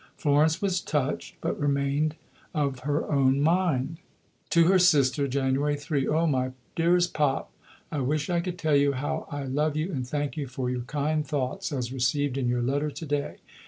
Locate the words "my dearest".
6.25-7.13